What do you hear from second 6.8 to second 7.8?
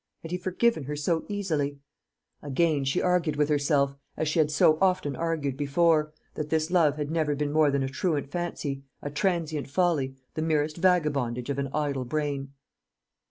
had never been more